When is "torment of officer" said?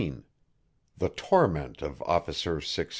1.09-2.59